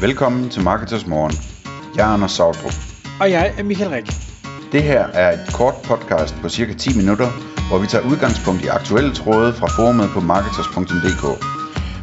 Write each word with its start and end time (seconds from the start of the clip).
Velkommen 0.00 0.50
til 0.50 0.62
Marketers 0.62 1.06
Morgen. 1.06 1.32
Jeg 1.96 2.08
er 2.08 2.12
Anders 2.14 2.32
Sautrup. 2.32 2.76
Og 3.20 3.30
jeg 3.30 3.54
er 3.58 3.62
Michael 3.62 3.90
Rik. 3.90 4.06
Det 4.72 4.82
her 4.82 5.02
er 5.22 5.32
et 5.32 5.44
kort 5.54 5.74
podcast 5.84 6.34
på 6.42 6.48
cirka 6.48 6.72
10 6.74 6.96
minutter, 6.96 7.28
hvor 7.68 7.78
vi 7.78 7.86
tager 7.86 8.04
udgangspunkt 8.10 8.60
i 8.64 8.68
aktuelle 8.78 9.14
tråde 9.14 9.52
fra 9.52 9.66
forumet 9.76 10.08
på 10.14 10.20
marketers.dk. 10.20 11.24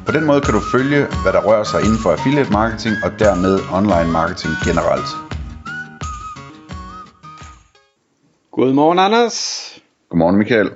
På 0.05 0.12
den 0.12 0.23
måde 0.29 0.42
kan 0.42 0.53
du 0.53 0.62
følge, 0.76 1.01
hvad 1.23 1.33
der 1.33 1.42
rører 1.47 1.63
sig 1.63 1.79
inden 1.85 1.99
for 2.03 2.10
affiliate 2.12 2.51
marketing 2.51 2.96
og 3.05 3.12
dermed 3.19 3.53
online 3.79 4.12
marketing 4.19 4.53
generelt. 4.67 5.09
Godmorgen, 8.51 8.99
Anders. 8.99 9.37
Godmorgen 10.09 10.37
Michael. 10.37 10.69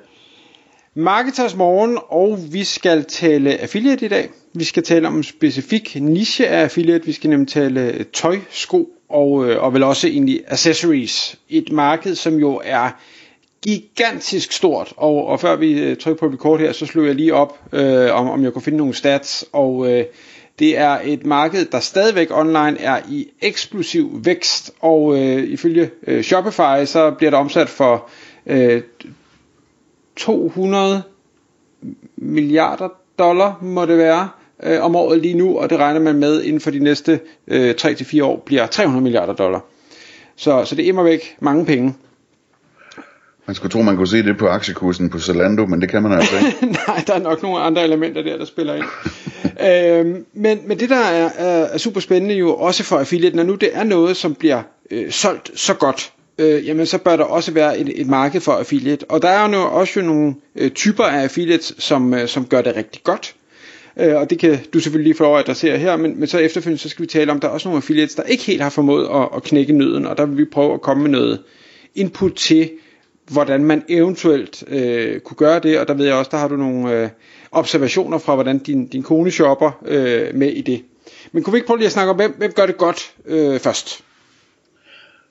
Marketers 0.96 1.56
morgen, 1.56 1.98
og 2.10 2.40
vi 2.52 2.64
skal 2.64 3.06
tale 3.06 3.50
affiliate 3.66 4.06
i 4.06 4.10
dag. 4.10 4.30
Vi 4.54 4.64
skal 4.64 4.84
tale 4.84 5.08
om 5.08 5.18
en 5.18 5.24
specifik 5.24 5.96
niche 6.02 6.48
af 6.48 6.64
affiliate. 6.64 7.06
Vi 7.06 7.12
skal 7.12 7.30
nemlig 7.30 7.48
tale 7.48 7.82
øh, 7.82 8.06
tøj, 8.14 8.38
sko 8.50 8.90
og, 9.10 9.50
øh, 9.50 9.64
og 9.64 9.74
vel 9.74 9.84
også 9.84 10.08
egentlig 10.08 10.42
accessories. 10.48 11.40
Et 11.50 11.72
marked, 11.72 12.16
som 12.16 12.36
jo 12.36 12.62
er 12.64 12.90
gigantisk 13.62 14.52
stort. 14.52 14.94
Og, 14.98 15.28
og 15.28 15.40
før 15.40 15.56
vi 15.56 15.72
øh, 15.80 15.98
trykker 15.98 16.20
på 16.28 16.34
record 16.34 16.60
her, 16.60 16.72
så 16.72 16.86
slog 16.86 17.06
jeg 17.06 17.16
lige 17.16 17.34
op, 17.34 17.60
øh, 17.72 18.14
om, 18.16 18.30
om 18.30 18.44
jeg 18.44 18.54
kunne 18.54 18.62
finde 18.62 18.78
nogle 18.78 18.94
stats. 18.94 19.46
Og 19.54 19.92
øh, 19.92 20.06
det 20.60 20.78
er 20.78 21.00
et 21.04 21.26
marked, 21.26 21.66
der 21.66 21.80
stadigvæk 21.80 22.28
online 22.32 22.80
er 22.80 23.02
i 23.10 23.28
eksplosiv 23.42 24.20
vækst. 24.26 24.72
Og 24.80 25.18
øh, 25.20 25.44
ifølge 25.44 25.90
øh, 26.08 26.24
Shopify, 26.24 26.86
så 26.86 27.12
bliver 27.18 27.32
der 27.32 27.38
omsat 27.38 27.70
for 27.70 28.10
øh, 28.46 28.82
200 30.16 31.04
milliarder 32.18 32.90
dollar, 33.20 33.60
må 33.62 33.86
det 33.86 33.98
være, 33.98 34.30
øh, 34.64 34.84
om 34.84 34.96
året 34.96 35.22
lige 35.22 35.34
nu, 35.34 35.58
og 35.58 35.70
det 35.70 35.78
regner 35.78 36.00
man 36.00 36.16
med 36.16 36.44
inden 36.44 36.62
for 36.62 36.72
de 36.72 36.80
næste 36.80 37.20
øh, 37.48 37.76
3-4 37.82 38.24
år 38.24 38.44
bliver 38.46 38.68
300 38.68 39.04
milliarder 39.04 39.34
dollar. 39.34 39.66
Så, 40.36 40.66
så 40.66 40.76
det 40.76 40.90
er 40.90 41.04
væk 41.04 41.36
mange 41.40 41.66
penge. 41.66 41.96
Man 43.50 43.56
skulle 43.56 43.72
tro, 43.72 43.82
man 43.82 43.96
kunne 43.96 44.08
se 44.08 44.24
det 44.24 44.38
på 44.38 44.48
aktiekursen 44.48 45.10
på 45.10 45.20
Zalando, 45.20 45.66
men 45.66 45.82
det 45.82 45.90
kan 45.90 46.04
man 46.04 46.12
altså 46.12 46.36
ikke. 46.38 46.66
Nej, 46.88 47.04
der 47.08 47.14
er 47.14 47.20
nok 47.20 47.44
nogle 47.44 47.60
andre 47.60 47.84
elementer 47.84 48.24
der, 48.24 48.38
der 48.38 48.46
spiller 48.46 48.76
ind. 48.76 48.86
øhm, 49.68 50.26
men, 50.34 50.60
men 50.66 50.80
det, 50.80 50.90
der 50.90 50.96
er, 50.96 51.30
er, 51.38 51.66
er 51.66 51.78
super 51.78 52.00
spændende 52.00 52.36
jo 52.36 52.56
også 52.56 52.84
for 52.84 52.98
affiliate, 52.98 53.36
når 53.36 53.44
nu 53.44 53.56
det 53.56 53.70
er 53.74 53.84
noget, 53.84 54.18
som 54.18 54.36
bliver 54.36 54.62
øh, 54.92 55.12
solgt 55.12 55.52
så 55.56 55.74
godt, 55.74 56.14
øh, 56.38 56.68
jamen 56.68 56.86
så 56.86 56.98
bør 56.98 57.16
der 57.16 57.24
også 57.24 57.52
være 57.52 57.80
et, 57.80 58.02
et 58.02 58.08
marked 58.08 58.42
for 58.42 58.52
affiliate. 58.52 59.06
Og 59.10 59.22
der 59.22 59.30
er 59.30 59.50
jo 59.50 59.64
også 59.64 60.00
jo 60.00 60.06
nogle 60.06 60.36
øh, 60.56 60.72
typer 60.72 61.04
af 61.04 61.24
affiliates, 61.24 61.74
som, 61.78 62.14
øh, 62.14 62.28
som 62.28 62.46
gør 62.46 62.62
det 62.62 62.76
rigtig 62.76 63.04
godt. 63.04 63.36
Øh, 64.00 64.16
og 64.16 64.30
det 64.30 64.40
kan 64.40 64.60
du 64.74 64.80
selvfølgelig 64.80 65.10
lige 65.10 65.18
få 65.18 65.24
lov 65.24 65.36
at 65.36 65.44
adressere 65.44 65.78
her, 65.78 65.98
men, 65.98 66.20
men 66.20 66.28
så 66.28 66.38
efterfølgende 66.38 66.82
så 66.82 66.90
skal 66.90 67.04
vi 67.04 67.08
tale 67.08 67.32
om, 67.32 67.40
der 67.40 67.48
er 67.48 67.52
også 67.52 67.68
nogle 67.68 67.78
affiliates, 67.78 68.16
der 68.16 68.24
ikke 68.24 68.44
helt 68.44 68.62
har 68.62 68.70
formået 68.70 69.08
at, 69.14 69.30
at 69.36 69.44
knække 69.44 69.74
nøden, 69.74 70.06
og 70.06 70.18
der 70.18 70.26
vil 70.26 70.38
vi 70.38 70.46
prøve 70.46 70.74
at 70.74 70.82
komme 70.82 71.04
med 71.04 71.12
noget 71.12 71.40
input 71.96 72.34
til, 72.34 72.70
hvordan 73.32 73.64
man 73.64 73.84
eventuelt 73.90 74.64
øh, 74.68 75.20
kunne 75.20 75.38
gøre 75.38 75.60
det, 75.60 75.80
og 75.80 75.88
der 75.88 75.94
ved 75.94 76.06
jeg 76.06 76.16
også, 76.16 76.30
der 76.32 76.38
har 76.38 76.48
du 76.48 76.56
nogle 76.56 76.94
øh, 76.94 77.10
observationer 77.52 78.18
fra, 78.18 78.36
hvordan 78.36 78.58
din, 78.58 78.88
din 78.88 79.04
kone 79.04 79.32
shopper 79.32 79.72
øh, 79.86 80.36
med 80.36 80.48
i 80.52 80.62
det. 80.62 80.82
Men 81.32 81.44
kunne 81.44 81.52
vi 81.52 81.58
ikke 81.58 81.68
prøve 81.68 81.78
lige 81.78 81.86
at 81.86 81.92
snakke 81.92 82.10
om, 82.10 82.16
hvem, 82.16 82.36
hvem 82.38 82.52
gør 82.52 82.66
det 82.66 82.78
godt 82.78 83.14
øh, 83.26 83.60
først? 83.60 84.04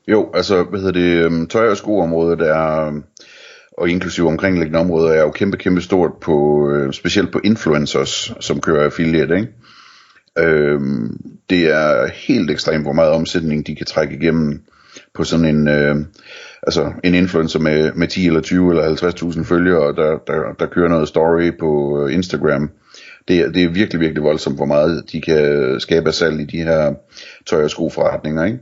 Jo, 0.08 0.30
altså, 0.34 0.62
hvad 0.62 0.80
hedder 0.80 1.00
det, 1.00 1.24
øhm, 1.24 1.46
tøj- 1.46 1.68
og 1.68 1.76
skoområdet 1.76 2.40
er, 2.40 2.86
øhm, 2.86 3.04
og 3.78 3.88
inklusive 3.88 4.28
omkringliggende 4.28 4.78
områder, 4.78 5.12
er 5.12 5.20
jo 5.20 5.30
kæmpe, 5.30 5.56
kæmpe 5.56 5.80
stort 5.80 6.10
på, 6.20 6.68
øh, 6.70 6.92
specielt 6.92 7.32
på 7.32 7.40
influencers, 7.44 8.32
som 8.40 8.60
kører 8.60 8.84
affiliate, 8.84 9.36
ikke? 9.36 9.48
Øhm, 10.38 11.16
det 11.50 11.70
er 11.70 12.06
helt 12.06 12.50
ekstremt, 12.50 12.84
hvor 12.84 12.92
meget 12.92 13.10
omsætning 13.10 13.66
de 13.66 13.76
kan 13.76 13.86
trække 13.86 14.14
igennem 14.14 14.62
på 15.14 15.24
sådan 15.24 15.44
en, 15.44 15.68
øh, 15.68 15.96
altså 16.62 16.92
en 17.04 17.14
influencer 17.14 17.58
med, 17.58 17.92
med 17.92 18.08
10 18.08 18.26
eller 18.26 18.40
20 18.40 18.70
eller 18.70 18.96
50.000 19.34 19.44
følgere, 19.44 19.94
der, 19.94 20.18
der, 20.26 20.52
der 20.58 20.66
kører 20.66 20.88
noget 20.88 21.08
story 21.08 21.50
på 21.60 22.02
øh, 22.02 22.14
Instagram. 22.14 22.70
Det 23.28 23.40
er, 23.40 23.50
det 23.50 23.64
er 23.64 23.68
virkelig, 23.68 24.00
virkelig 24.00 24.22
voldsomt, 24.22 24.56
hvor 24.56 24.66
meget 24.66 25.04
de 25.12 25.20
kan 25.20 25.74
skabe 25.80 26.08
af 26.08 26.14
salg 26.14 26.40
i 26.40 26.44
de 26.44 26.62
her 26.62 26.94
tøj- 27.46 27.64
og 27.64 27.70
skoforretninger, 27.70 28.44
ikke? 28.44 28.58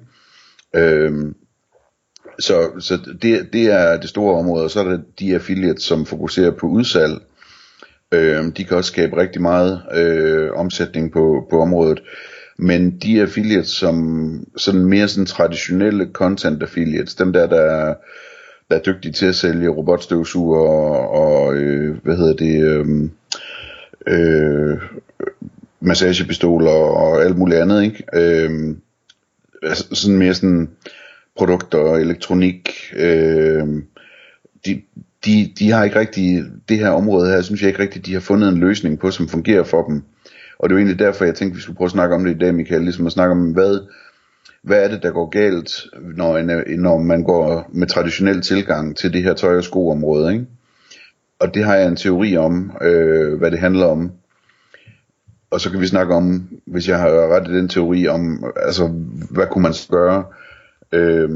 Øhm, 0.77 1.35
så 2.39 2.71
så 2.79 2.99
det, 3.23 3.49
det 3.53 3.73
er 3.73 3.97
det 3.97 4.09
store 4.09 4.39
område, 4.39 4.65
og 4.65 4.71
så 4.71 4.81
er 4.81 4.85
der 4.85 4.99
de 5.21 5.35
affiliates, 5.35 5.83
som 5.83 6.07
fokuserer 6.07 6.51
på 6.51 6.67
udsalg. 6.67 7.23
Øh, 8.13 8.45
de 8.57 8.65
kan 8.65 8.77
også 8.77 8.93
skabe 8.93 9.17
rigtig 9.17 9.43
meget 9.43 9.83
øh, 9.95 10.51
omsætning 10.53 11.13
på, 11.13 11.47
på 11.51 11.61
området. 11.61 12.03
Men 12.59 12.99
de 12.99 13.21
affiliates, 13.21 13.69
som 13.69 14.47
sådan 14.57 14.85
mere 14.85 15.09
sådan 15.09 15.27
traditionelle 15.27 16.09
content 16.13 16.63
affiliates, 16.63 17.15
dem 17.15 17.33
der, 17.33 17.47
der 17.47 17.61
er, 17.61 17.95
der 18.71 18.77
er 18.77 18.83
dygtige 18.83 19.13
til 19.13 19.27
at 19.27 19.35
sælge 19.35 19.69
robotstøvsuger 19.69 20.61
og, 20.61 21.11
og 21.11 21.55
øh, 21.55 21.97
hvad 22.03 22.17
hedder 22.17 22.35
det, 22.35 22.65
øh, 22.65 23.11
øh, 24.07 24.79
massagepistoler 25.81 26.71
og 26.71 27.23
alt 27.25 27.39
muligt 27.39 27.61
andet, 27.61 27.83
ikke? 27.85 28.05
Øh, 28.15 28.77
sådan 29.73 30.19
mere 30.19 30.35
sådan 30.35 30.71
produkter 31.37 31.79
og 31.79 32.01
elektronik, 32.01 32.71
øh, 32.97 33.67
de, 34.67 34.83
de, 35.25 35.53
de 35.59 35.71
har 35.71 35.85
ikke 35.85 35.99
rigtig, 35.99 36.45
det 36.69 36.79
her 36.79 36.91
område 36.91 37.31
her, 37.31 37.43
synes 37.43 37.61
jeg 37.61 37.69
ikke 37.69 37.83
rigtig, 37.83 38.07
de 38.07 38.13
har 38.13 38.21
fundet 38.21 38.49
en 38.49 38.59
løsning 38.59 38.99
på, 38.99 39.11
som 39.11 39.29
fungerer 39.29 39.65
for 39.65 39.83
dem. 39.83 40.03
Og 40.59 40.69
det 40.69 40.75
er 40.75 40.79
jo 40.79 40.87
egentlig 40.87 40.99
derfor, 40.99 41.25
jeg 41.25 41.35
tænkte, 41.35 41.57
vi 41.57 41.63
skulle 41.63 41.77
prøve 41.77 41.87
at 41.87 41.93
snakke 41.93 42.15
om 42.15 42.25
det 42.25 42.35
i 42.35 42.39
dag, 42.39 42.55
Michael, 42.55 42.83
ligesom 42.83 43.07
at 43.07 43.13
snakke 43.13 43.33
om, 43.33 43.53
hvad, 43.53 43.81
hvad 44.63 44.85
er 44.85 44.89
det, 44.89 45.03
der 45.03 45.11
går 45.11 45.29
galt, 45.29 45.71
når, 46.17 46.37
en, 46.39 46.81
når 46.81 46.99
man 46.99 47.23
går 47.23 47.71
med 47.73 47.87
traditionel 47.87 48.41
tilgang 48.43 48.97
til 48.97 49.13
det 49.13 49.23
her 49.23 49.35
tøj- 49.35 49.57
og 49.57 49.65
skoområde, 49.65 50.33
ikke? 50.33 50.47
Og 51.39 51.55
det 51.55 51.65
har 51.65 51.75
jeg 51.75 51.89
en 51.89 51.97
teori 51.97 52.37
om, 52.37 52.73
øh, 52.83 53.39
hvad 53.39 53.51
det 53.51 53.59
handler 53.59 53.87
om. 53.87 54.13
Og 55.51 55.61
så 55.61 55.71
kan 55.71 55.81
vi 55.81 55.87
snakke 55.87 56.15
om, 56.15 56.49
hvis 56.67 56.89
jeg 56.89 56.99
har 56.99 57.09
ret 57.09 57.49
i 57.49 57.57
den 57.57 57.69
teori, 57.69 58.09
om, 58.09 58.45
altså, 58.57 58.87
hvad 59.31 59.47
kunne 59.47 59.63
man 59.63 59.75
gøre? 59.91 60.25
Øh, 60.93 61.31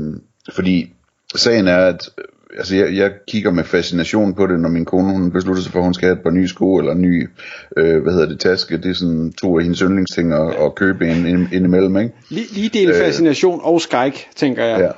fordi 0.55 0.93
sagen 1.37 1.69
er, 1.69 1.77
at 1.77 2.11
altså 2.59 2.77
jeg, 2.77 2.97
jeg 2.97 3.13
kigger 3.29 3.51
med 3.51 3.65
fascination 3.65 4.35
på 4.35 4.47
det, 4.47 4.61
når 4.61 4.69
min 4.69 4.85
kone 4.85 5.13
hun 5.13 5.31
beslutter 5.31 5.63
sig 5.63 5.73
for, 5.73 5.79
at 5.79 5.85
hun 5.85 5.95
skal 5.95 6.07
have 6.07 6.17
et 6.17 6.23
par 6.23 6.31
nye 6.31 6.49
sko, 6.49 6.77
eller 6.77 6.93
en 6.93 7.03
ny, 7.03 7.29
øh, 7.77 8.03
hvad 8.03 8.13
hedder 8.13 8.29
det, 8.29 8.41
taske. 8.41 8.77
Det 8.77 8.91
er 8.91 8.95
sådan 8.95 9.33
to 9.33 9.59
af 9.59 9.63
hendes 9.63 9.79
yndlingsting 9.79 10.33
at, 10.33 10.55
at 10.55 10.75
købe 10.75 11.09
ind, 11.09 11.27
ind, 11.27 11.53
ind 11.53 11.65
imellem, 11.65 11.97
ikke? 11.97 12.15
Lige, 12.29 12.47
lige 12.55 12.69
del 12.69 12.95
fascination 12.95 13.59
øh, 13.59 13.67
og 13.67 13.81
skræk, 13.81 14.27
tænker 14.37 14.65
jeg. 14.65 14.81
Ja, 14.81 14.91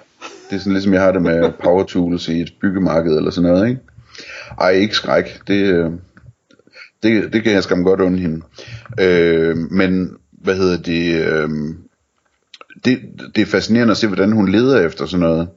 det 0.51 0.57
er 0.57 0.59
sådan 0.59 0.73
ligesom 0.73 0.93
jeg 0.93 1.03
har 1.03 1.13
det 1.13 1.23
med 1.23 1.53
power 1.63 1.85
tools 1.85 2.29
i 2.29 2.41
et 2.41 2.53
byggemarked, 2.61 3.17
eller 3.17 3.31
sådan 3.31 3.51
noget, 3.51 3.69
ikke? 3.69 3.81
Ej, 4.61 4.71
ikke 4.71 4.95
skræk. 4.95 5.41
Det, 5.47 5.91
det, 7.03 7.33
det 7.33 7.43
kan 7.43 7.53
jeg 7.53 7.63
skam 7.63 7.85
godt 7.85 8.01
undre 8.01 8.21
hende. 8.21 8.41
Øh, 9.01 9.57
men, 9.57 10.11
hvad 10.43 10.57
hedder 10.57 10.77
det, 10.77 11.27
øh, 11.27 11.49
det, 12.85 13.01
det 13.35 13.43
er 13.43 13.47
fascinerende 13.47 13.91
at 13.91 13.97
se, 13.97 14.07
hvordan 14.07 14.33
hun 14.33 14.49
leder 14.49 14.87
efter 14.87 15.07
sådan 15.07 15.27
noget. 15.27 15.49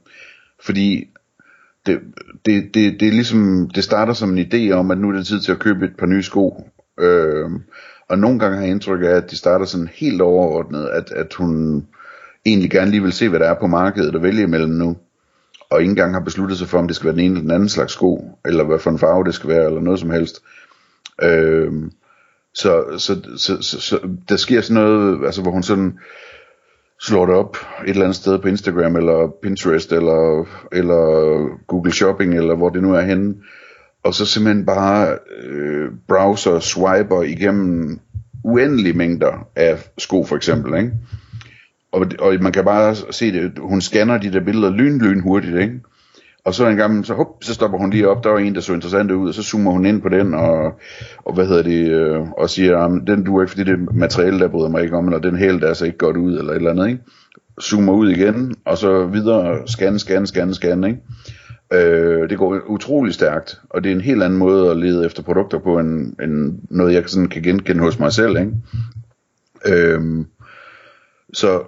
Fordi 0.60 1.10
det, 1.86 2.00
det, 2.46 2.74
det, 2.74 3.00
det 3.00 3.08
er 3.08 3.12
ligesom, 3.12 3.70
det 3.74 3.84
starter 3.84 4.12
som 4.12 4.38
en 4.38 4.46
idé 4.46 4.72
om, 4.72 4.90
at 4.90 4.98
nu 4.98 5.08
er 5.08 5.12
det 5.12 5.26
tid 5.26 5.40
til 5.40 5.52
at 5.52 5.58
købe 5.58 5.84
et 5.84 5.96
par 5.98 6.06
nye 6.06 6.22
sko. 6.22 6.70
Øh, 7.00 7.50
og 8.08 8.18
nogle 8.18 8.38
gange 8.38 8.56
har 8.56 8.62
jeg 8.62 8.70
indtryk 8.70 9.02
af, 9.02 9.10
at 9.16 9.30
de 9.30 9.36
starter 9.36 9.64
sådan 9.64 9.88
helt 9.94 10.20
overordnet, 10.22 10.86
at, 10.86 11.10
at 11.10 11.34
hun 11.34 11.86
egentlig 12.46 12.70
gerne 12.70 12.90
lige 12.90 13.02
vil 13.02 13.12
se, 13.12 13.28
hvad 13.28 13.40
der 13.40 13.48
er 13.48 13.60
på 13.60 13.66
markedet 13.66 14.14
og 14.14 14.22
vælge 14.22 14.42
imellem 14.42 14.70
nu. 14.70 14.96
Og 15.70 15.80
ikke 15.80 15.90
engang 15.90 16.12
har 16.12 16.20
besluttet 16.20 16.58
sig 16.58 16.68
for, 16.68 16.78
om 16.78 16.86
det 16.86 16.96
skal 16.96 17.06
være 17.06 17.16
den 17.16 17.24
ene 17.24 17.34
eller 17.34 17.42
den 17.42 17.50
anden 17.50 17.68
slags 17.68 17.92
sko, 17.92 18.38
eller 18.44 18.64
hvad 18.64 18.78
for 18.78 18.90
en 18.90 18.98
farve 18.98 19.24
det 19.24 19.34
skal 19.34 19.50
være, 19.50 19.64
eller 19.64 19.80
noget 19.80 20.00
som 20.00 20.10
helst. 20.10 20.42
Øh, 21.22 21.72
så, 22.54 22.84
så, 22.98 23.20
så, 23.36 23.62
så, 23.62 23.80
så 23.80 24.08
der 24.28 24.36
sker 24.36 24.60
sådan 24.60 24.82
noget, 24.82 25.26
altså 25.26 25.42
hvor 25.42 25.50
hun 25.50 25.62
sådan 25.62 25.98
slår 27.02 27.26
det 27.26 27.34
op 27.34 27.56
et 27.84 27.90
eller 27.90 28.02
andet 28.02 28.16
sted 28.16 28.38
på 28.38 28.48
Instagram, 28.48 28.96
eller 28.96 29.32
Pinterest, 29.42 29.92
eller, 29.92 30.46
eller 30.72 31.48
Google 31.66 31.92
Shopping, 31.92 32.34
eller 32.34 32.54
hvor 32.54 32.68
det 32.68 32.82
nu 32.82 32.94
er 32.94 33.00
henne, 33.00 33.34
og 34.04 34.14
så 34.14 34.26
simpelthen 34.26 34.66
bare 34.66 35.18
øh, 35.46 35.90
browser, 36.08 36.58
swiper 36.58 37.22
igennem 37.22 38.00
uendelige 38.44 38.96
mængder 38.96 39.48
af 39.56 39.88
sko 39.98 40.24
for 40.24 40.36
eksempel, 40.36 40.78
ikke? 40.78 40.92
Og, 41.92 42.06
og 42.18 42.34
man 42.40 42.52
kan 42.52 42.64
bare 42.64 42.94
se 43.10 43.32
det, 43.32 43.52
hun 43.58 43.80
scanner 43.80 44.18
de 44.18 44.32
der 44.32 44.40
billeder 44.40 44.70
lyn, 44.70 44.98
lyn 44.98 45.20
hurtigt, 45.20 45.56
ikke? 45.56 45.80
Og 46.46 46.54
så 46.54 46.66
en 46.66 46.76
gang, 46.76 47.06
så, 47.06 47.14
hop, 47.14 47.26
så 47.40 47.54
stopper 47.54 47.78
hun 47.78 47.90
lige 47.90 48.08
op, 48.08 48.24
der 48.24 48.30
var 48.30 48.38
en, 48.38 48.54
der 48.54 48.60
så 48.60 48.74
interessant 48.74 49.10
ud, 49.10 49.28
og 49.28 49.34
så 49.34 49.42
zoomer 49.42 49.70
hun 49.70 49.86
ind 49.86 50.02
på 50.02 50.08
den, 50.08 50.34
og, 50.34 50.80
og 51.24 51.34
hvad 51.34 51.46
hedder 51.46 51.62
det, 51.62 51.90
øh, 51.90 52.20
og 52.30 52.50
siger, 52.50 52.88
den 53.06 53.24
duer 53.24 53.42
ikke, 53.42 53.50
fordi 53.50 53.64
det 53.64 53.94
materiale, 53.94 54.38
der 54.38 54.48
bryder 54.48 54.68
mig 54.68 54.82
ikke 54.82 54.96
om, 54.96 55.06
eller 55.06 55.18
den 55.18 55.36
hæl, 55.36 55.60
der 55.60 55.74
så 55.74 55.84
ikke 55.84 55.98
godt 55.98 56.16
ud, 56.16 56.38
eller 56.38 56.50
et 56.50 56.56
eller 56.56 56.70
andet, 56.70 56.88
ikke? 56.88 57.00
Zoomer 57.62 57.92
ud 57.92 58.10
igen, 58.10 58.54
og 58.64 58.78
så 58.78 59.06
videre, 59.06 59.68
scan, 59.68 59.98
scan, 59.98 60.26
scan, 60.26 60.54
scan, 60.54 60.84
ikke? 60.84 60.98
Øh, 61.72 62.30
det 62.30 62.38
går 62.38 62.60
utrolig 62.66 63.14
stærkt, 63.14 63.60
og 63.70 63.84
det 63.84 63.90
er 63.90 63.94
en 63.94 64.00
helt 64.00 64.22
anden 64.22 64.38
måde 64.38 64.70
at 64.70 64.76
lede 64.76 65.06
efter 65.06 65.22
produkter 65.22 65.58
på, 65.58 65.78
end, 65.78 66.20
end 66.22 66.58
noget, 66.70 66.94
jeg 66.94 67.02
sådan 67.06 67.28
kan 67.28 67.42
genkende 67.42 67.82
hos 67.82 67.98
mig 67.98 68.12
selv, 68.12 68.36
ikke? 68.36 68.52
Øh, 69.66 70.24
så 71.32 71.60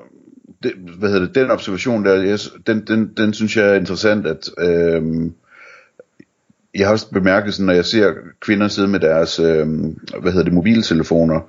det, 0.63 0.73
hvad 0.99 1.09
hedder 1.09 1.27
det, 1.27 1.35
den 1.35 1.51
observation 1.51 2.05
der, 2.05 2.15
jeg, 2.15 2.39
den, 2.67 2.87
den, 2.87 3.13
den 3.17 3.33
synes 3.33 3.57
jeg 3.57 3.69
er 3.69 3.75
interessant, 3.75 4.27
at 4.27 4.51
øh, 4.59 5.03
jeg 6.75 6.87
har 6.87 6.93
også 6.93 7.11
bemærket, 7.11 7.55
sådan, 7.55 7.67
når 7.67 7.73
jeg 7.73 7.85
ser 7.85 8.13
kvinder 8.41 8.69
sidde 8.69 8.89
med 8.89 9.01
deres, 9.01 9.39
øh, 9.39 9.67
hvad 10.21 10.33
hedder 10.33 10.45
det, 10.45 10.53
mobiltelefoner, 10.53 11.41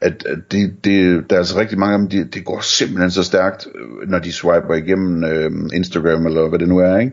at, 0.00 0.26
at 0.26 0.38
det, 0.52 0.84
det, 0.84 1.30
der 1.30 1.36
er 1.36 1.40
altså 1.40 1.58
rigtig 1.58 1.78
mange 1.78 1.92
af 1.92 1.98
dem, 1.98 2.08
det, 2.08 2.34
det 2.34 2.44
går 2.44 2.60
simpelthen 2.60 3.10
så 3.10 3.22
stærkt, 3.22 3.66
øh, 3.74 4.08
når 4.10 4.18
de 4.18 4.32
swiper 4.32 4.74
igennem 4.74 5.24
øh, 5.24 5.50
Instagram, 5.74 6.26
eller 6.26 6.48
hvad 6.48 6.58
det 6.58 6.68
nu 6.68 6.78
er, 6.78 6.98
ikke? 6.98 7.12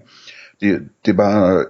Det, 0.62 0.82
det 1.06 1.12
er 1.12 1.16
bare 1.18 1.66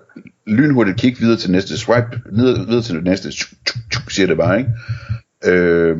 lynhurtigt 0.47 0.99
kig 0.99 1.15
videre 1.19 1.37
til 1.37 1.51
næste, 1.51 1.77
swipe 1.77 2.21
ned, 2.31 2.65
videre 2.65 2.81
til 2.81 2.95
det 2.95 3.03
næste, 3.03 3.31
tjuk, 3.31 3.49
tjuk, 3.65 3.91
tjuk, 3.91 4.11
siger 4.11 4.27
det 4.27 4.37
bare, 4.37 4.59
ikke? 4.59 4.71
Øh, 5.45 5.97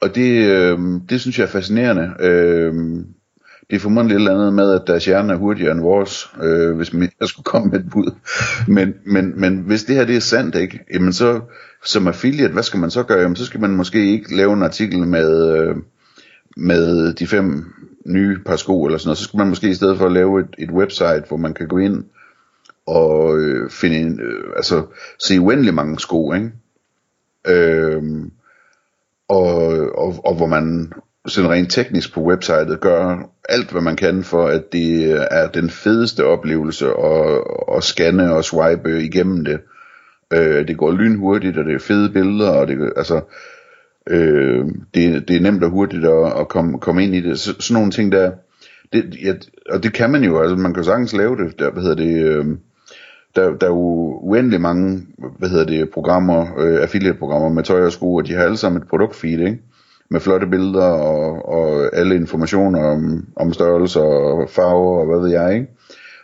og 0.00 0.14
det, 0.14 0.46
øh, 0.46 0.78
det 1.08 1.20
synes 1.20 1.38
jeg 1.38 1.44
er 1.44 1.48
fascinerende. 1.48 2.12
Øh, 2.20 2.74
det 3.70 3.76
er 3.76 3.80
formodentlig 3.80 4.14
et 4.14 4.18
eller 4.18 4.34
andet 4.34 4.52
med, 4.52 4.72
at 4.72 4.82
deres 4.86 5.04
hjerne 5.04 5.32
er 5.32 5.36
hurtigere 5.36 5.72
end 5.72 5.80
vores, 5.80 6.30
øh, 6.42 6.76
hvis 6.76 6.92
man 6.92 7.10
jeg 7.20 7.28
skulle 7.28 7.44
komme 7.44 7.70
med 7.70 7.80
et 7.80 7.90
bud. 7.90 8.10
Men, 8.68 8.94
men, 9.06 9.40
men 9.40 9.58
hvis 9.58 9.84
det 9.84 9.96
her 9.96 10.04
det 10.04 10.16
er 10.16 10.20
sandt, 10.20 10.54
ikke, 10.54 10.80
jamen 10.94 11.12
så 11.12 11.40
som 11.84 12.08
affiliate, 12.08 12.52
hvad 12.52 12.62
skal 12.62 12.80
man 12.80 12.90
så 12.90 13.02
gøre? 13.02 13.20
Jamen 13.20 13.36
så 13.36 13.44
skal 13.44 13.60
man 13.60 13.76
måske 13.76 14.12
ikke 14.12 14.36
lave 14.36 14.52
en 14.52 14.62
artikel 14.62 15.06
med, 15.06 15.58
øh, 15.58 15.76
med 16.56 17.12
de 17.12 17.26
fem 17.26 17.64
nye 18.06 18.38
par 18.46 18.56
sko 18.56 18.84
eller 18.84 18.98
sådan 18.98 19.08
noget. 19.08 19.18
Så 19.18 19.24
skal 19.24 19.38
man 19.38 19.48
måske 19.48 19.68
i 19.68 19.74
stedet 19.74 19.98
for 19.98 20.08
lave 20.08 20.40
et, 20.40 20.54
et 20.58 20.70
website, 20.70 21.22
hvor 21.28 21.36
man 21.36 21.54
kan 21.54 21.68
gå 21.68 21.78
ind 21.78 22.04
og 22.86 23.38
øh, 23.38 23.70
finde, 23.70 24.22
øh, 24.22 24.52
altså 24.56 24.86
se 25.18 25.40
uendelig 25.40 25.74
mange 25.74 25.98
sko, 25.98 26.32
ikke? 26.32 26.50
Øh, 27.48 28.02
og, 29.28 29.52
og, 29.98 30.14
og 30.24 30.34
hvor 30.34 30.46
man 30.46 30.92
sådan 31.26 31.50
rent 31.50 31.70
teknisk 31.70 32.14
på 32.14 32.20
websitet 32.20 32.80
gør 32.80 33.30
alt, 33.48 33.70
hvad 33.70 33.82
man 33.82 33.96
kan 33.96 34.22
for, 34.24 34.46
at 34.46 34.72
det 34.72 35.10
er 35.30 35.48
den 35.48 35.70
fedeste 35.70 36.24
oplevelse 36.24 36.86
at, 36.86 37.44
at 37.76 37.84
scanne 37.84 38.34
og 38.34 38.44
swipe 38.44 39.02
igennem 39.02 39.44
det. 39.44 39.60
Øh, 40.32 40.68
det 40.68 40.76
går 40.76 40.92
lynhurtigt, 40.92 41.58
og 41.58 41.64
det 41.64 41.74
er 41.74 41.78
fede 41.78 42.10
billeder, 42.10 42.50
og 42.50 42.68
det, 42.68 42.92
altså, 42.96 43.20
øh, 44.10 44.64
det, 44.94 45.28
det 45.28 45.36
er 45.36 45.40
nemt 45.40 45.64
og 45.64 45.70
hurtigt 45.70 46.04
at, 46.04 46.40
at 46.40 46.48
komme, 46.48 46.78
komme 46.78 47.04
ind 47.04 47.14
i 47.14 47.20
det. 47.20 47.38
Så, 47.38 47.54
sådan 47.60 47.74
nogle 47.74 47.90
ting 47.90 48.12
der, 48.12 48.32
det, 48.92 49.16
ja, 49.24 49.34
og 49.70 49.82
det 49.82 49.92
kan 49.92 50.10
man 50.10 50.24
jo, 50.24 50.40
altså 50.40 50.56
man 50.56 50.74
kan 50.74 50.84
sagtens 50.84 51.12
lave 51.12 51.36
det, 51.36 51.58
der, 51.58 51.70
hvad 51.70 51.82
hedder 51.82 51.96
det, 51.96 52.24
øh, 52.24 52.46
der, 53.36 53.56
der 53.56 53.66
er 53.66 53.70
jo 53.70 54.18
uendelig 54.22 54.60
mange, 54.60 55.06
hvad 55.38 55.48
hedder 55.48 55.64
det, 55.64 55.90
programmer, 55.90 56.58
øh, 56.58 56.82
affiliate-programmer 56.82 57.48
med 57.48 57.62
tøj 57.62 57.86
og 57.86 57.92
sko, 57.92 58.14
og 58.14 58.26
de 58.26 58.34
har 58.34 58.44
alle 58.44 58.56
sammen 58.56 58.82
et 58.82 58.88
produktfeed, 58.88 59.40
ikke? 59.40 59.58
Med 60.10 60.20
flotte 60.20 60.46
billeder 60.46 60.84
og, 60.84 61.48
og 61.48 61.96
alle 61.96 62.14
informationer 62.14 62.84
om, 62.84 63.26
om 63.36 63.52
størrelser 63.52 64.00
og 64.00 64.50
farver 64.50 65.00
og 65.00 65.06
hvad 65.06 65.20
ved 65.20 65.28
jeg, 65.28 65.54
ikke? 65.54 65.66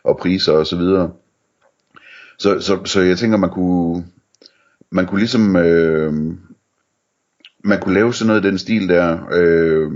Og 0.05 0.19
priser 0.19 0.53
og 0.53 0.67
så 0.67 0.77
videre. 0.77 1.11
Så, 2.39 2.61
så, 2.61 2.85
så 2.85 3.01
jeg 3.01 3.19
tænker, 3.19 3.37
man 3.37 3.51
kunne, 3.51 4.05
man 4.91 5.07
kunne 5.07 5.19
ligesom, 5.19 5.57
øh, 5.57 6.13
man 7.65 7.81
kunne 7.81 7.95
lave 7.95 8.15
sådan 8.15 8.27
noget 8.27 8.45
i 8.45 8.49
den 8.49 8.59
stil 8.59 8.89
der, 8.89 9.19
øh, 9.33 9.93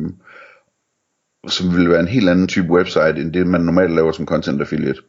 som 1.48 1.74
ville 1.74 1.90
være 1.90 2.00
en 2.00 2.08
helt 2.08 2.28
anden 2.28 2.48
type 2.48 2.70
website, 2.70 3.20
end 3.20 3.32
det 3.32 3.46
man 3.46 3.60
normalt 3.60 3.94
laver 3.94 4.12
som 4.12 4.26
content 4.26 4.60
affiliate. 4.60 5.00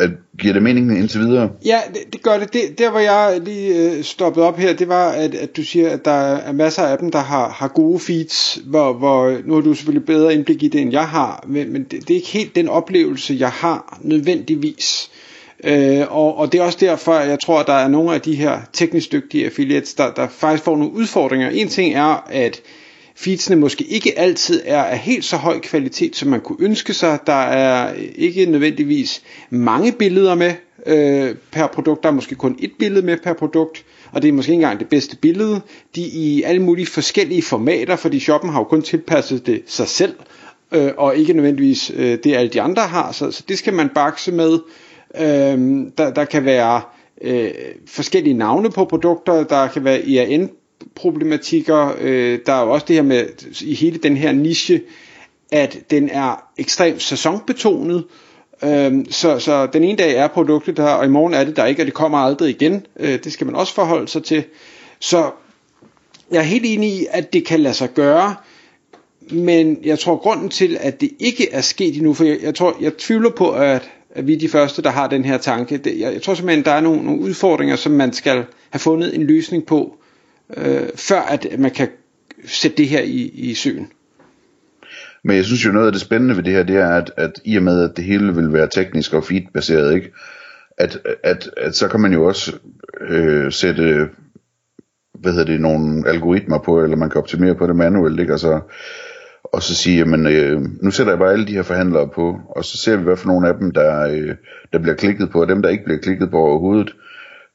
At, 0.00 0.10
giver 0.38 0.52
det 0.52 0.62
mening 0.62 0.98
indtil 0.98 1.20
videre? 1.20 1.50
Ja, 1.64 1.78
det, 1.94 2.12
det 2.12 2.22
gør 2.22 2.38
det. 2.38 2.52
det. 2.52 2.78
Der 2.78 2.90
hvor 2.90 3.00
jeg 3.00 3.40
lige 3.44 3.96
øh, 3.96 4.04
stoppede 4.04 4.46
op 4.46 4.58
her, 4.58 4.72
det 4.72 4.88
var, 4.88 5.10
at, 5.10 5.34
at 5.34 5.56
du 5.56 5.64
siger, 5.64 5.90
at 5.90 6.04
der 6.04 6.10
er 6.10 6.52
masser 6.52 6.82
af 6.82 6.98
dem, 6.98 7.10
der 7.10 7.18
har, 7.18 7.48
har 7.48 7.68
gode 7.68 7.98
feeds, 7.98 8.58
hvor, 8.66 8.92
hvor 8.92 9.38
nu 9.44 9.54
har 9.54 9.60
du 9.60 9.74
selvfølgelig 9.74 10.06
bedre 10.06 10.34
indblik 10.34 10.62
i 10.62 10.68
det, 10.68 10.80
end 10.80 10.92
jeg 10.92 11.08
har, 11.08 11.44
men, 11.48 11.72
men 11.72 11.82
det, 11.82 12.08
det 12.08 12.10
er 12.10 12.14
ikke 12.14 12.28
helt 12.28 12.54
den 12.54 12.68
oplevelse, 12.68 13.36
jeg 13.38 13.50
har 13.50 13.98
nødvendigvis. 14.02 15.10
Øh, 15.64 16.16
og, 16.16 16.38
og 16.38 16.52
det 16.52 16.60
er 16.60 16.64
også 16.64 16.78
derfor, 16.80 17.12
at 17.12 17.28
jeg 17.28 17.38
tror, 17.40 17.60
at 17.60 17.66
der 17.66 17.72
er 17.72 17.88
nogle 17.88 18.14
af 18.14 18.20
de 18.20 18.34
her 18.34 18.60
teknisk 18.72 19.12
dygtige 19.12 19.44
affiliates, 19.44 19.94
der, 19.94 20.12
der 20.14 20.28
faktisk 20.28 20.64
får 20.64 20.76
nogle 20.76 20.92
udfordringer. 20.92 21.50
En 21.50 21.68
ting 21.68 21.94
er, 21.94 22.26
at 22.30 22.60
feedsene 23.20 23.56
måske 23.56 23.84
ikke 23.84 24.18
altid 24.18 24.62
er 24.64 24.82
af 24.82 24.98
helt 24.98 25.24
så 25.24 25.36
høj 25.36 25.58
kvalitet, 25.58 26.16
som 26.16 26.28
man 26.28 26.40
kunne 26.40 26.58
ønske 26.60 26.94
sig. 26.94 27.18
Der 27.26 27.42
er 27.42 27.94
ikke 28.14 28.46
nødvendigvis 28.46 29.22
mange 29.50 29.92
billeder 29.92 30.34
med 30.34 30.52
øh, 30.86 31.34
per 31.52 31.66
produkt. 31.66 32.02
Der 32.02 32.08
er 32.08 32.12
måske 32.12 32.34
kun 32.34 32.56
et 32.58 32.72
billede 32.78 33.06
med 33.06 33.16
per 33.16 33.32
produkt, 33.32 33.84
og 34.12 34.22
det 34.22 34.28
er 34.28 34.32
måske 34.32 34.52
ikke 34.52 34.62
engang 34.62 34.80
det 34.80 34.88
bedste 34.88 35.16
billede. 35.16 35.60
De 35.94 36.04
er 36.04 36.10
i 36.12 36.42
alle 36.42 36.62
mulige 36.62 36.86
forskellige 36.86 37.42
formater, 37.42 37.96
fordi 37.96 38.20
shoppen 38.20 38.50
har 38.50 38.60
jo 38.60 38.64
kun 38.64 38.82
tilpasset 38.82 39.46
det 39.46 39.62
sig 39.66 39.88
selv, 39.88 40.14
øh, 40.72 40.90
og 40.96 41.16
ikke 41.16 41.32
nødvendigvis 41.32 41.92
øh, 41.96 42.18
det 42.24 42.36
alle 42.36 42.50
de 42.50 42.60
andre 42.60 42.82
har. 42.82 43.12
Så, 43.12 43.30
så 43.30 43.42
det 43.48 43.58
skal 43.58 43.74
man 43.74 43.88
bakse 43.94 44.32
med. 44.32 44.58
Øh, 45.20 45.86
der, 45.98 46.10
der 46.14 46.24
kan 46.24 46.44
være 46.44 46.80
øh, 47.22 47.50
forskellige 47.86 48.34
navne 48.34 48.70
på 48.70 48.84
produkter, 48.84 49.44
der 49.44 49.66
kan 49.66 49.84
være 49.84 50.02
IAN 50.02 50.50
problematikker. 50.94 51.94
Øh, 52.00 52.38
der 52.46 52.52
er 52.52 52.64
jo 52.64 52.70
også 52.70 52.86
det 52.88 52.96
her 52.96 53.02
med 53.02 53.26
i 53.62 53.74
hele 53.74 53.98
den 53.98 54.16
her 54.16 54.32
niche, 54.32 54.80
at 55.52 55.78
den 55.90 56.08
er 56.08 56.44
ekstremt 56.58 57.02
sæsonbetonet. 57.02 58.04
Øh, 58.64 58.92
så, 59.10 59.38
så 59.38 59.66
den 59.66 59.84
ene 59.84 59.98
dag 59.98 60.16
er 60.16 60.28
produktet 60.28 60.76
der, 60.76 60.88
og 60.88 61.04
i 61.04 61.08
morgen 61.08 61.34
er 61.34 61.44
det 61.44 61.56
der 61.56 61.66
ikke, 61.66 61.82
og 61.82 61.86
det 61.86 61.94
kommer 61.94 62.18
aldrig 62.18 62.50
igen. 62.50 62.86
Øh, 63.00 63.24
det 63.24 63.32
skal 63.32 63.46
man 63.46 63.56
også 63.56 63.74
forholde 63.74 64.08
sig 64.08 64.24
til. 64.24 64.44
Så 65.00 65.30
jeg 66.30 66.38
er 66.38 66.42
helt 66.42 66.64
enig 66.66 66.92
i, 66.92 67.06
at 67.10 67.32
det 67.32 67.46
kan 67.46 67.60
lade 67.60 67.74
sig 67.74 67.88
gøre, 67.94 68.34
men 69.30 69.78
jeg 69.84 69.98
tror 69.98 70.16
grunden 70.16 70.48
til, 70.48 70.78
at 70.80 71.00
det 71.00 71.10
ikke 71.18 71.52
er 71.52 71.60
sket 71.60 71.96
endnu, 71.96 72.14
for 72.14 72.24
jeg, 72.24 72.38
jeg 72.42 72.54
tror, 72.54 72.76
jeg 72.80 72.96
tvivler 72.96 73.30
på, 73.30 73.50
at, 73.50 73.90
at 74.10 74.26
vi 74.26 74.34
er 74.34 74.38
de 74.38 74.48
første, 74.48 74.82
der 74.82 74.90
har 74.90 75.06
den 75.06 75.24
her 75.24 75.38
tanke. 75.38 75.76
Det, 75.76 75.98
jeg, 76.00 76.12
jeg 76.12 76.22
tror 76.22 76.34
simpelthen, 76.34 76.64
der 76.64 76.72
er 76.72 76.80
nogle, 76.80 77.02
nogle 77.04 77.20
udfordringer, 77.20 77.76
som 77.76 77.92
man 77.92 78.12
skal 78.12 78.44
have 78.70 78.80
fundet 78.80 79.14
en 79.14 79.22
løsning 79.22 79.66
på, 79.66 79.96
øh, 80.56 80.88
før 80.94 81.20
at 81.20 81.46
man 81.58 81.70
kan 81.70 81.88
sætte 82.44 82.76
det 82.76 82.88
her 82.88 83.02
i, 83.02 83.30
i 83.34 83.54
søen. 83.54 83.92
Men 85.24 85.36
jeg 85.36 85.44
synes 85.44 85.66
jo 85.66 85.72
noget 85.72 85.86
af 85.86 85.92
det 85.92 86.00
spændende 86.00 86.36
ved 86.36 86.42
det 86.42 86.52
her, 86.52 86.62
det 86.62 86.76
er, 86.76 86.88
at, 86.88 87.12
at 87.16 87.32
i 87.44 87.56
og 87.56 87.62
med, 87.62 87.90
at 87.90 87.96
det 87.96 88.04
hele 88.04 88.34
vil 88.34 88.52
være 88.52 88.68
teknisk 88.68 89.14
og 89.14 89.24
feed-baseret, 89.24 89.94
ikke? 89.94 90.12
At, 90.78 90.98
at, 91.24 91.50
at 91.56 91.76
så 91.76 91.88
kan 91.88 92.00
man 92.00 92.12
jo 92.12 92.24
også 92.24 92.52
øh, 93.00 93.52
sætte 93.52 94.08
hvad 95.20 95.32
hedder 95.32 95.52
det, 95.52 95.60
nogle 95.60 96.08
algoritmer 96.08 96.58
på, 96.58 96.82
eller 96.82 96.96
man 96.96 97.10
kan 97.10 97.20
optimere 97.20 97.54
på 97.54 97.66
det 97.66 97.76
manuelt, 97.76 98.20
ikke? 98.20 98.38
så 98.38 98.60
og 99.44 99.62
så 99.62 99.74
sige, 99.74 99.98
jamen, 99.98 100.26
øh, 100.26 100.60
nu 100.82 100.90
sætter 100.90 101.12
jeg 101.12 101.18
bare 101.18 101.32
alle 101.32 101.46
de 101.46 101.52
her 101.52 101.62
forhandlere 101.62 102.08
på, 102.08 102.40
og 102.56 102.64
så 102.64 102.76
ser 102.76 102.96
vi, 102.96 103.02
hvad 103.02 103.16
for 103.16 103.26
nogle 103.26 103.48
af 103.48 103.54
dem, 103.54 103.70
der, 103.70 104.00
øh, 104.00 104.34
der 104.72 104.78
bliver 104.78 104.94
klikket 104.94 105.30
på, 105.30 105.40
og 105.40 105.48
dem, 105.48 105.62
der 105.62 105.68
ikke 105.68 105.84
bliver 105.84 105.98
klikket 105.98 106.30
på 106.30 106.38
overhovedet. 106.38 106.94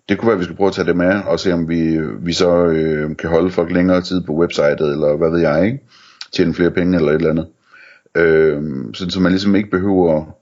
Det 0.09 0.17
kunne 0.17 0.27
være, 0.27 0.33
at 0.33 0.39
vi 0.39 0.43
skulle 0.43 0.57
prøve 0.57 0.67
at 0.67 0.73
tage 0.73 0.87
det 0.87 0.97
med, 0.97 1.21
og 1.25 1.39
se 1.39 1.53
om 1.53 1.69
vi, 1.69 1.99
vi 2.19 2.33
så 2.33 2.65
øh, 2.65 3.15
kan 3.17 3.29
holde 3.29 3.51
folk 3.51 3.71
længere 3.71 4.01
tid 4.01 4.21
på 4.21 4.33
websitet, 4.33 4.81
eller 4.81 5.17
hvad 5.17 5.29
ved 5.29 5.39
jeg, 5.39 5.65
ikke? 5.65 5.79
Tjene 6.33 6.53
flere 6.53 6.71
penge, 6.71 6.97
eller 6.97 7.11
et 7.11 7.15
eller 7.15 7.29
andet. 7.29 7.47
Øh, 8.15 8.63
sådan, 8.93 9.11
så 9.11 9.19
man 9.19 9.31
ligesom 9.31 9.55
ikke 9.55 9.69
behøver 9.69 10.35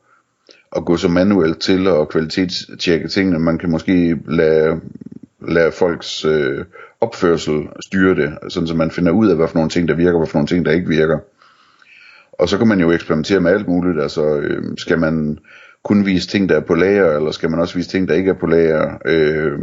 at 0.76 0.86
gå 0.86 0.98
så 0.98 1.08
manuelt 1.08 1.60
til 1.60 1.88
og 1.88 2.10
kvalitetstjekke 2.10 3.08
tingene. 3.08 3.40
Man 3.40 3.58
kan 3.58 3.72
måske 3.72 4.20
lade, 4.28 4.80
lade 5.48 5.72
folks 5.72 6.26
øh, 6.26 6.66
opførsel 7.02 7.68
styre 7.86 8.16
det, 8.16 8.38
sådan 8.50 8.68
så 8.68 8.76
man 8.76 8.92
finder 8.92 9.12
ud 9.12 9.28
af, 9.28 9.36
hvad 9.36 9.48
for 9.48 9.56
nogle 9.56 9.70
ting, 9.70 9.88
der 9.88 9.96
virker, 9.96 10.18
hvad 10.18 10.28
for 10.28 10.38
nogle 10.38 10.48
ting, 10.48 10.66
der 10.66 10.72
ikke 10.72 10.88
virker. 10.88 11.20
Og 12.32 12.50
så 12.50 12.58
kan 12.58 12.68
man 12.68 12.80
jo 12.80 12.92
eksperimentere 12.92 13.40
med 13.40 13.52
alt 13.52 13.68
muligt, 13.68 14.02
altså 14.02 14.36
øh, 14.36 14.64
skal 14.78 15.00
man 15.00 15.40
kun 15.84 16.06
vise 16.06 16.28
ting, 16.28 16.50
der 16.50 16.56
er 16.56 16.66
på 16.66 16.76
lager, 16.76 17.18
eller 17.18 17.32
skal 17.32 17.50
man 17.50 17.60
også 17.60 17.76
vise 17.76 17.90
ting, 17.90 18.08
der 18.08 18.14
ikke 18.14 18.30
er 18.30 18.40
på 18.40 18.46
lager, 18.46 18.98
øh, 19.06 19.60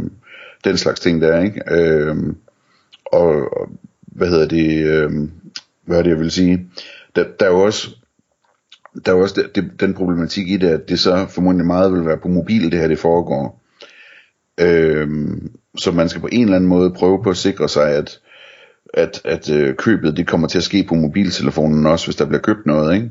den 0.63 0.77
slags 0.77 0.99
ting 0.99 1.21
der, 1.21 1.41
ikke? 1.41 1.61
Øh, 1.71 2.15
og, 3.05 3.57
og 3.57 3.69
hvad 4.05 4.27
hedder 4.27 4.47
det, 4.47 4.85
øh, 4.85 5.11
hvad 5.85 5.97
er 5.97 6.03
det, 6.03 6.09
jeg 6.09 6.19
vil 6.19 6.31
sige, 6.31 6.67
der, 7.15 7.25
der 7.39 7.45
er 7.45 7.49
jo 7.49 7.59
også, 7.59 7.95
der 9.05 9.11
er 9.11 9.15
jo 9.15 9.21
også 9.21 9.41
det, 9.41 9.55
det, 9.55 9.71
den 9.79 9.93
problematik 9.93 10.49
i 10.49 10.57
det, 10.57 10.67
at 10.67 10.89
det 10.89 10.99
så 10.99 11.25
formodentlig 11.29 11.67
meget 11.67 11.93
vil 11.93 12.05
være 12.05 12.17
på 12.17 12.27
mobil, 12.27 12.71
det 12.71 12.79
her 12.79 12.87
det 12.87 12.99
foregår. 12.99 13.61
Øh, 14.59 15.07
så 15.77 15.91
man 15.91 16.09
skal 16.09 16.21
på 16.21 16.29
en 16.31 16.43
eller 16.43 16.55
anden 16.55 16.69
måde 16.69 16.93
prøve 16.93 17.23
på 17.23 17.29
at 17.29 17.37
sikre 17.37 17.69
sig, 17.69 17.89
at, 17.89 18.19
at, 18.93 19.21
at 19.25 19.49
øh, 19.49 19.75
købet 19.75 20.17
det 20.17 20.27
kommer 20.27 20.47
til 20.47 20.57
at 20.57 20.63
ske 20.63 20.83
på 20.83 20.95
mobiltelefonen 20.95 21.85
også, 21.85 22.07
hvis 22.07 22.15
der 22.15 22.25
bliver 22.25 22.41
købt 22.41 22.65
noget, 22.65 22.95
ikke? 22.95 23.09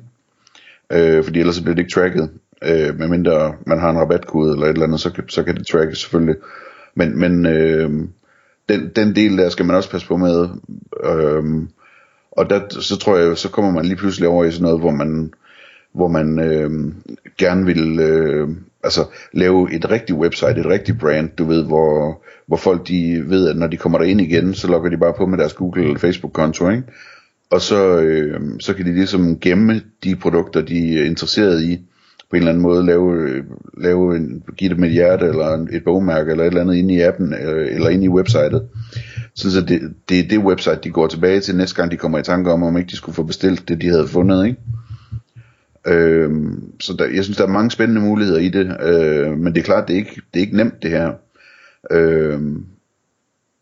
Øh, 0.92 1.24
fordi 1.24 1.38
ellers 1.40 1.56
så 1.56 1.62
bliver 1.62 1.74
det 1.74 1.82
ikke 1.82 1.94
tracket, 1.94 2.30
øh, 2.64 2.98
medmindre 2.98 3.54
man 3.66 3.78
har 3.78 3.90
en 3.90 3.98
rabatkode 3.98 4.52
eller 4.52 4.66
et 4.66 4.70
eller 4.70 4.86
andet, 4.86 5.00
så, 5.00 5.22
så 5.28 5.42
kan 5.42 5.56
det 5.56 5.66
trackes 5.66 5.98
selvfølgelig. 5.98 6.36
Men, 6.94 7.18
men 7.18 7.46
øh, 7.46 7.90
den, 8.68 8.90
den 8.96 9.16
del 9.16 9.38
der 9.38 9.48
skal 9.48 9.66
man 9.66 9.76
også 9.76 9.90
passe 9.90 10.06
på 10.06 10.16
med. 10.16 10.48
Øh, 11.04 11.68
og 12.32 12.50
der, 12.50 12.60
så 12.80 12.96
tror 12.96 13.16
jeg, 13.16 13.38
så 13.38 13.48
kommer 13.48 13.70
man 13.70 13.84
lige 13.84 13.96
pludselig 13.96 14.28
over 14.28 14.44
i 14.44 14.50
sådan 14.50 14.62
noget, 14.62 14.80
hvor 14.80 14.90
man, 14.90 15.32
hvor 15.92 16.08
man 16.08 16.38
øh, 16.38 16.70
gerne 17.38 17.66
vil 17.66 18.00
øh, 18.00 18.48
altså 18.84 19.04
lave 19.32 19.74
et 19.74 19.90
rigtigt 19.90 20.18
website, 20.18 20.60
et 20.60 20.66
rigtigt 20.66 20.98
brand, 20.98 21.30
du 21.38 21.44
ved, 21.44 21.64
hvor, 21.64 22.22
hvor 22.46 22.56
folk 22.56 22.88
de 22.88 23.22
ved, 23.26 23.48
at 23.48 23.56
når 23.56 23.66
de 23.66 23.76
kommer 23.76 24.02
ind 24.02 24.20
igen, 24.20 24.54
så 24.54 24.68
logger 24.68 24.90
de 24.90 24.98
bare 24.98 25.14
på 25.18 25.26
med 25.26 25.38
deres 25.38 25.52
Google 25.52 25.82
eller 25.82 25.98
Facebook 25.98 26.32
konto, 26.32 26.68
ikke? 26.68 26.82
og 27.50 27.60
så, 27.60 28.00
øh, 28.00 28.40
så 28.60 28.74
kan 28.74 28.86
de 28.86 28.94
ligesom 28.94 29.40
gemme 29.40 29.82
de 30.04 30.16
produkter, 30.16 30.60
de 30.60 30.98
er 30.98 31.04
interesseret 31.04 31.62
i, 31.62 31.80
på 32.30 32.36
en 32.36 32.42
eller 32.42 32.50
anden 32.50 32.62
måde 32.62 32.86
lave, 32.86 33.20
øh, 33.20 33.44
lave 33.78 34.16
en, 34.16 34.42
give 34.56 34.74
dem 34.74 34.84
et 34.84 34.90
hjerte 34.90 35.26
eller 35.26 35.66
et 35.72 35.84
bogmærke 35.84 36.30
eller 36.30 36.44
et 36.44 36.48
eller 36.48 36.60
andet 36.60 36.74
inde 36.74 36.94
i 36.94 37.00
appen 37.00 37.34
eller, 37.34 37.52
eller 37.52 37.88
inde 37.88 38.04
i 38.04 38.08
websitet. 38.08 38.68
Så 39.34 39.60
det, 39.68 39.80
det 40.08 40.20
er 40.20 40.28
det 40.28 40.38
website, 40.38 40.78
de 40.84 40.90
går 40.90 41.06
tilbage 41.06 41.40
til 41.40 41.56
næste 41.56 41.76
gang, 41.76 41.90
de 41.90 41.96
kommer 41.96 42.18
i 42.18 42.22
tanke 42.22 42.52
om, 42.52 42.62
om 42.62 42.76
ikke 42.76 42.90
de 42.90 42.96
skulle 42.96 43.14
få 43.14 43.22
bestilt 43.22 43.68
det, 43.68 43.82
de 43.82 43.88
havde 43.88 44.08
fundet. 44.08 44.46
Ikke? 44.46 44.58
Øhm, 45.86 46.72
så 46.80 46.96
der, 46.98 47.04
jeg 47.04 47.24
synes, 47.24 47.36
der 47.36 47.44
er 47.44 47.48
mange 47.48 47.70
spændende 47.70 48.00
muligheder 48.00 48.38
i 48.38 48.48
det, 48.48 48.76
øh, 48.82 49.38
men 49.38 49.54
det 49.54 49.60
er 49.60 49.64
klart, 49.64 49.88
det 49.88 49.94
er 49.94 49.98
ikke, 49.98 50.20
det 50.34 50.40
er 50.40 50.44
ikke 50.44 50.56
nemt 50.56 50.82
det 50.82 50.90
her. 50.90 51.12
Øhm, 51.90 52.64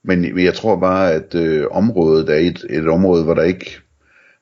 men 0.05 0.39
jeg 0.39 0.55
tror 0.55 0.81
bare, 0.81 1.13
at 1.13 1.35
øh, 1.35 1.67
området 1.71 2.29
er 2.29 2.35
et, 2.35 2.65
et 2.71 2.89
område, 2.89 3.25
hvor 3.25 3.35
der 3.35 3.43
ikke 3.43 3.81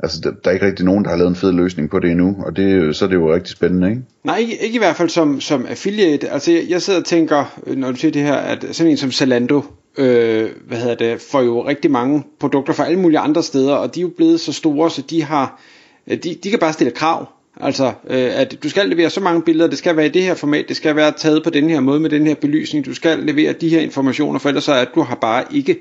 altså 0.00 0.20
der, 0.22 0.30
der 0.30 0.50
er 0.50 0.54
ikke 0.54 0.66
rigtig 0.66 0.84
nogen, 0.84 1.04
der 1.04 1.10
har 1.10 1.16
lavet 1.16 1.30
en 1.30 1.36
fed 1.36 1.52
løsning 1.52 1.90
på 1.90 1.98
det 1.98 2.10
endnu, 2.10 2.36
og 2.46 2.56
det, 2.56 2.96
så 2.96 3.04
er 3.04 3.08
det 3.08 3.16
jo 3.16 3.34
rigtig 3.34 3.52
spændende, 3.52 3.90
ikke? 3.90 4.02
Nej, 4.24 4.38
ikke, 4.38 4.56
ikke 4.56 4.74
i 4.74 4.78
hvert 4.78 4.96
fald 4.96 5.08
som, 5.08 5.40
som 5.40 5.66
affiliate. 5.66 6.28
Altså 6.28 6.52
jeg, 6.52 6.64
jeg 6.68 6.82
sidder 6.82 6.98
og 6.98 7.04
tænker, 7.04 7.60
øh, 7.66 7.76
når 7.76 7.90
du 7.90 7.96
siger 7.96 8.12
det 8.12 8.22
her, 8.22 8.34
at 8.34 8.66
sådan 8.72 8.90
en 8.90 8.96
som 8.96 9.12
Zalando, 9.12 9.62
øh, 9.98 10.50
hvad 10.66 10.78
hedder 10.78 10.94
det, 10.94 11.20
får 11.20 11.42
jo 11.42 11.66
rigtig 11.66 11.90
mange 11.90 12.24
produkter 12.40 12.72
fra 12.72 12.86
alle 12.86 12.98
mulige 12.98 13.18
andre 13.18 13.42
steder, 13.42 13.74
og 13.74 13.94
de 13.94 14.00
er 14.00 14.02
jo 14.02 14.10
blevet 14.16 14.40
så 14.40 14.52
store, 14.52 14.90
så 14.90 15.02
de 15.02 15.22
har, 15.22 15.60
øh, 16.06 16.16
de, 16.16 16.36
de 16.44 16.50
kan 16.50 16.58
bare 16.58 16.72
stille 16.72 16.90
krav. 16.90 17.28
Altså, 17.60 17.86
øh, 17.86 18.40
at 18.40 18.62
du 18.62 18.68
skal 18.68 18.88
levere 18.88 19.10
så 19.10 19.20
mange 19.20 19.42
billeder, 19.42 19.70
det 19.70 19.78
skal 19.78 19.96
være 19.96 20.06
i 20.06 20.08
det 20.08 20.22
her 20.22 20.34
format, 20.34 20.68
det 20.68 20.76
skal 20.76 20.96
være 20.96 21.12
taget 21.12 21.44
på 21.44 21.50
den 21.50 21.70
her 21.70 21.80
måde 21.80 22.00
med 22.00 22.10
den 22.10 22.26
her 22.26 22.34
belysning, 22.34 22.86
du 22.86 22.94
skal 22.94 23.18
levere 23.18 23.52
de 23.52 23.68
her 23.68 23.80
informationer, 23.80 24.38
for 24.38 24.48
ellers 24.48 24.64
så 24.64 24.72
er 24.72 24.80
at 24.80 24.88
du 24.94 25.02
har 25.02 25.14
bare 25.14 25.44
ikke. 25.50 25.78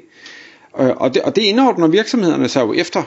Øh, 0.79 0.89
og, 0.95 1.13
det, 1.13 1.21
og 1.21 1.35
det 1.35 1.41
indordner 1.41 1.87
virksomhederne 1.87 2.47
sig 2.47 2.61
jo 2.61 2.73
efter, 2.73 3.03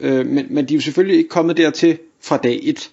øh, 0.00 0.26
men, 0.26 0.46
men 0.50 0.68
de 0.68 0.74
er 0.74 0.76
jo 0.76 0.80
selvfølgelig 0.80 1.16
ikke 1.16 1.28
kommet 1.28 1.56
dertil 1.56 1.98
fra 2.20 2.36
dag 2.36 2.60
et. 2.62 2.90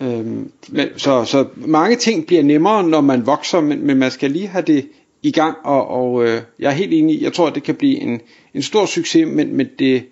Øh, 0.00 0.26
men, 0.68 0.88
så, 0.96 1.24
så 1.24 1.46
mange 1.56 1.96
ting 1.96 2.26
bliver 2.26 2.42
nemmere, 2.42 2.88
når 2.88 3.00
man 3.00 3.26
vokser, 3.26 3.60
men, 3.60 3.86
men 3.86 3.96
man 3.96 4.10
skal 4.10 4.30
lige 4.30 4.46
have 4.46 4.64
det 4.66 4.88
i 5.22 5.30
gang, 5.30 5.56
og, 5.64 5.88
og 5.88 6.24
øh, 6.24 6.42
jeg 6.58 6.70
er 6.70 6.74
helt 6.74 6.92
enig, 6.92 7.22
jeg 7.22 7.32
tror, 7.32 7.46
at 7.46 7.54
det 7.54 7.62
kan 7.62 7.74
blive 7.74 8.00
en, 8.00 8.20
en 8.54 8.62
stor 8.62 8.86
succes, 8.86 9.26
men, 9.26 9.56
men 9.56 9.68
det 9.78 10.06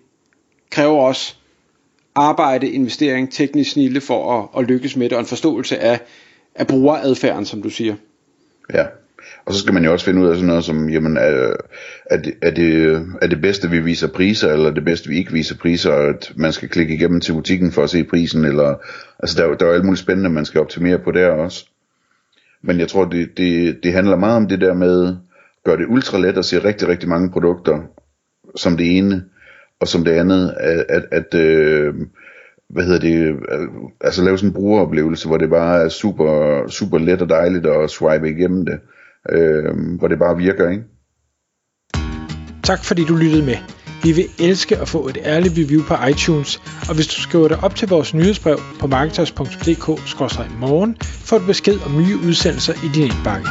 kræver 0.70 1.00
også 1.00 1.34
arbejde, 2.14 2.70
investering, 2.70 3.32
teknisk 3.32 3.70
snille 3.70 4.00
for 4.00 4.38
at, 4.38 4.60
at 4.62 4.68
lykkes 4.68 4.96
med 4.96 5.08
det, 5.08 5.12
og 5.12 5.20
en 5.20 5.26
forståelse 5.26 5.78
af, 5.78 6.00
af 6.54 6.66
brugeradfærden, 6.66 7.46
som 7.46 7.62
du 7.62 7.70
siger. 7.70 7.96
Ja, 8.74 8.84
og 9.44 9.54
så 9.54 9.60
skal 9.60 9.74
man 9.74 9.84
jo 9.84 9.92
også 9.92 10.04
finde 10.04 10.22
ud 10.22 10.28
af 10.28 10.34
sådan 10.34 10.46
noget 10.46 10.64
som, 10.64 10.88
jamen, 10.88 11.16
er, 11.16 11.56
er, 12.06 12.16
det, 12.16 12.34
er, 12.42 12.50
det, 12.50 13.02
er 13.22 13.26
det 13.26 13.40
bedste, 13.40 13.70
vi 13.70 13.80
viser 13.80 14.08
priser, 14.08 14.52
eller 14.52 14.70
det 14.70 14.84
bedste, 14.84 15.08
vi 15.08 15.16
ikke 15.16 15.32
viser 15.32 15.56
priser, 15.56 15.92
at 15.92 16.32
man 16.36 16.52
skal 16.52 16.68
klikke 16.68 16.94
igennem 16.94 17.20
til 17.20 17.32
butikken 17.32 17.72
for 17.72 17.82
at 17.82 17.90
se 17.90 18.04
prisen, 18.04 18.44
eller, 18.44 18.74
altså 19.18 19.42
der, 19.42 19.54
der 19.54 19.64
er 19.64 19.68
jo 19.68 19.74
alt 19.74 19.84
muligt 19.84 20.02
spændende, 20.02 20.30
man 20.30 20.44
skal 20.44 20.60
optimere 20.60 20.98
på 20.98 21.10
der 21.10 21.28
også. 21.28 21.66
Men 22.62 22.78
jeg 22.78 22.88
tror, 22.88 23.04
det, 23.04 23.36
det, 23.36 23.78
det 23.82 23.92
handler 23.92 24.16
meget 24.16 24.36
om 24.36 24.48
det 24.48 24.60
der 24.60 24.74
med, 24.74 25.16
gør 25.64 25.76
det 25.76 25.86
ultra 25.88 26.18
let 26.18 26.38
at 26.38 26.44
se 26.44 26.64
rigtig, 26.64 26.88
rigtig 26.88 27.08
mange 27.08 27.30
produkter, 27.30 27.78
som 28.56 28.76
det 28.76 28.96
ene, 28.96 29.24
og 29.80 29.88
som 29.88 30.04
det 30.04 30.12
andet, 30.12 30.54
at, 30.60 30.84
at, 30.88 31.04
at 31.10 31.34
øh, 31.34 31.94
hvad 32.72 32.84
hedder 32.84 33.00
det, 33.00 33.36
altså 34.00 34.24
lave 34.24 34.38
sådan 34.38 34.50
en 34.50 34.54
brugeroplevelse, 34.54 35.28
hvor 35.28 35.36
det 35.36 35.50
bare 35.50 35.84
er 35.84 35.88
super, 35.88 36.62
super 36.68 36.98
let 36.98 37.22
og 37.22 37.28
dejligt 37.28 37.66
at 37.66 37.90
swipe 37.90 38.30
igennem 38.30 38.66
det, 38.66 38.80
øh, 39.30 39.64
hvor 39.98 40.08
det 40.08 40.18
bare 40.18 40.36
virker, 40.36 40.70
ikke? 40.70 40.84
Tak 42.62 42.84
fordi 42.84 43.04
du 43.04 43.16
lyttede 43.16 43.44
med. 43.44 43.56
Vi 44.02 44.12
vil 44.12 44.26
elske 44.40 44.78
at 44.78 44.88
få 44.88 45.08
et 45.08 45.18
ærligt 45.24 45.54
review 45.58 45.82
på 45.82 45.94
iTunes, 46.10 46.62
og 46.88 46.94
hvis 46.94 47.06
du 47.06 47.20
skriver 47.20 47.48
dig 47.48 47.64
op 47.64 47.74
til 47.74 47.88
vores 47.88 48.14
nyhedsbrev 48.14 48.58
på 48.80 48.86
marketers.dk-morgen, 48.86 50.96
får 51.00 51.38
du 51.38 51.46
besked 51.46 51.78
om 51.86 51.96
nye 51.96 52.16
udsendelser 52.26 52.72
i 52.72 52.88
din 52.94 53.02
indbakke. 53.02 53.48